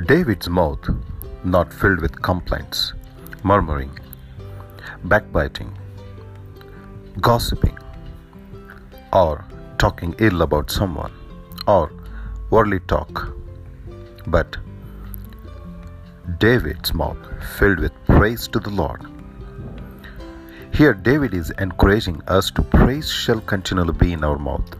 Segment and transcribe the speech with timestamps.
[0.00, 0.88] David's mouth
[1.44, 2.94] not filled with complaints,
[3.42, 3.90] murmuring,
[5.04, 5.76] backbiting,
[7.20, 7.78] gossiping,
[9.12, 9.44] or
[9.76, 11.12] talking ill about someone,
[11.66, 11.92] or
[12.48, 13.34] worldly talk,
[14.26, 14.56] but
[16.38, 17.18] David's mouth
[17.58, 19.04] filled with praise to the Lord.
[20.72, 24.74] Here, David is encouraging us to praise shall continually be in our mouth.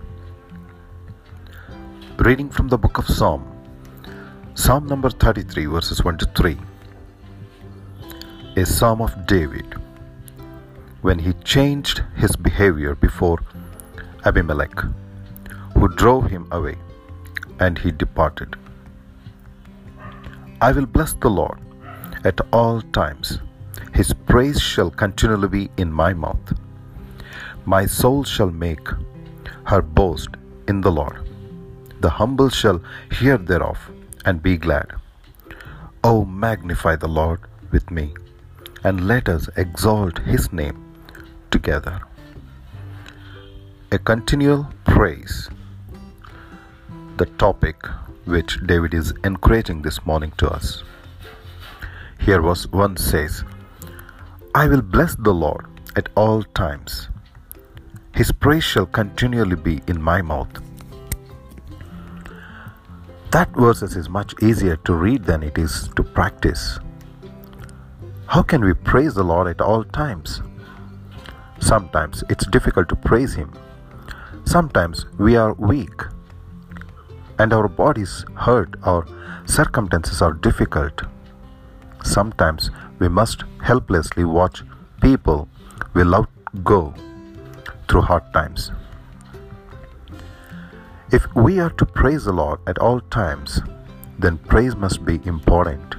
[2.17, 3.52] Reading from the book of Psalm,
[4.55, 6.59] Psalm number 33, verses 1 to 3.
[8.57, 9.77] A psalm of David
[11.01, 13.39] when he changed his behavior before
[14.27, 14.79] Abimelech,
[15.75, 16.77] who drove him away,
[17.61, 18.55] and he departed.
[20.61, 21.59] I will bless the Lord
[22.23, 23.39] at all times.
[23.95, 26.53] His praise shall continually be in my mouth.
[27.65, 28.87] My soul shall make
[29.65, 30.29] her boast
[30.69, 31.27] in the Lord.
[32.01, 33.91] The humble shall hear thereof
[34.25, 34.93] and be glad.
[36.05, 38.15] O magnify the Lord with me,
[38.85, 40.95] and let us exalt his name
[41.51, 42.01] together.
[43.91, 45.49] A continual praise,
[47.19, 47.87] the topic
[48.25, 50.83] which David is encouraging this morning to us.
[52.19, 53.45] Here was 1 says,
[54.55, 57.09] I will bless the Lord at all times.
[58.15, 60.61] His praise shall continually be in my mouth.
[63.33, 66.79] That verses is much easier to read than it is to practice.
[68.27, 70.43] How can we praise the Lord at all times?
[71.59, 73.55] Sometimes it's difficult to praise Him.
[74.45, 76.03] Sometimes we are weak
[77.39, 79.07] and our bodies hurt or
[79.47, 81.01] circumstances are difficult.
[82.05, 84.63] Sometimes we must helplessly watch
[85.01, 85.49] people
[85.95, 86.27] we love
[86.63, 86.93] go
[87.89, 88.73] through hard times.
[91.13, 93.61] If we are to praise the Lord at all times,
[94.19, 95.97] then praise must be important.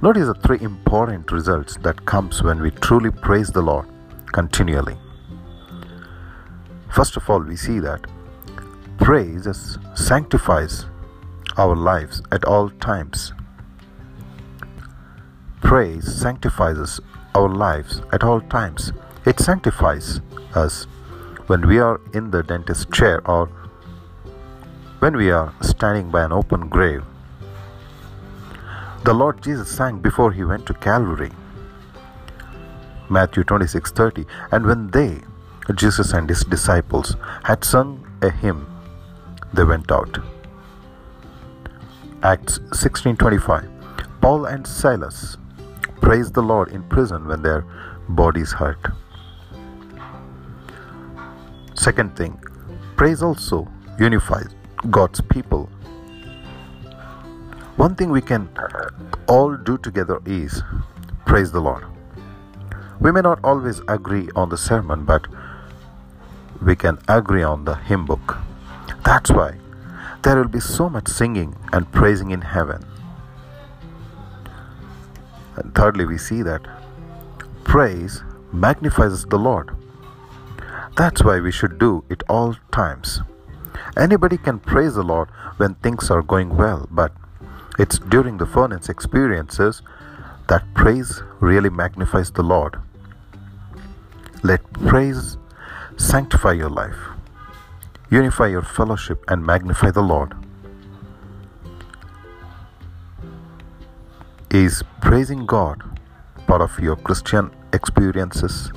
[0.00, 3.86] Notice the three important results that comes when we truly praise the Lord
[4.32, 4.96] continually.
[6.88, 8.06] First of all, we see that
[8.96, 9.46] praise
[9.94, 10.86] sanctifies
[11.58, 13.34] our lives at all times.
[15.60, 17.00] Praise sanctifies
[17.34, 18.92] our lives at all times.
[19.26, 20.22] It sanctifies
[20.54, 20.84] us
[21.48, 23.50] when we are in the dentist chair or
[25.00, 27.04] when we are standing by an open grave.
[29.04, 31.30] The Lord Jesus sang before he went to Calvary.
[33.08, 35.22] Matthew 26:30 and when they
[35.82, 37.14] Jesus and his disciples
[37.44, 37.90] had sung
[38.28, 38.60] a hymn
[39.52, 40.18] they went out
[42.32, 43.68] Acts 16:25
[44.20, 45.38] Paul and Silas
[46.02, 47.64] praised the Lord in prison when their
[48.20, 48.92] bodies hurt
[51.86, 52.38] Second thing,
[52.96, 53.66] praise also
[53.98, 54.54] unifies
[54.90, 55.68] God's people.
[57.76, 58.48] One thing we can
[59.26, 60.62] all do together is
[61.26, 61.84] praise the Lord.
[63.00, 65.26] We may not always agree on the sermon, but
[66.62, 68.38] we can agree on the hymn book.
[69.04, 69.58] That's why
[70.22, 72.84] there will be so much singing and praising in heaven.
[75.56, 76.62] And thirdly, we see that
[77.64, 78.22] praise
[78.52, 79.76] magnifies the Lord.
[80.96, 83.20] That's why we should do it all times.
[83.98, 87.12] Anybody can praise the Lord when things are going well, but
[87.80, 89.82] it's during the furnace experiences
[90.46, 92.78] that praise really magnifies the Lord.
[94.44, 95.36] Let praise
[95.96, 96.96] sanctify your life,
[98.08, 100.32] unify your fellowship, and magnify the Lord.
[104.50, 105.82] Is praising God
[106.46, 108.70] part of your Christian experiences?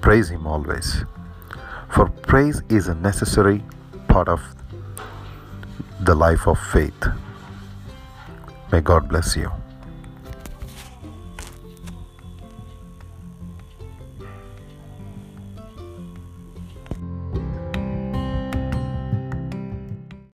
[0.00, 1.04] Praise Him always.
[1.96, 3.64] For praise is a necessary
[4.06, 4.42] part of
[6.00, 7.06] the life of faith.
[8.70, 9.50] May God bless you.